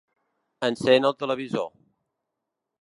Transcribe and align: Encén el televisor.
Encén 0.67 1.07
el 1.11 1.15
televisor. 1.21 1.71